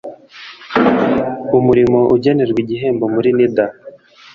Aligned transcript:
umurimo 1.57 1.99
ugenerwa 2.15 2.59
igihembo 2.63 3.05
muri 3.15 3.29
nida 3.37 3.65